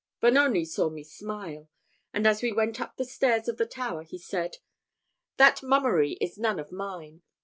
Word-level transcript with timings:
Vanoni 0.19 0.65
saw 0.65 0.89
me 0.89 1.03
smile; 1.03 1.69
and 2.11 2.25
as 2.25 2.41
we 2.41 2.51
went 2.51 2.81
up 2.81 2.97
the 2.97 3.05
stairs 3.05 3.47
of 3.47 3.57
the 3.57 3.67
tower, 3.67 4.01
he 4.01 4.17
said, 4.17 4.57
"That 5.37 5.61
mummery 5.61 6.13
is 6.13 6.39
none 6.39 6.57
of 6.59 6.71
mine. 6.71 7.21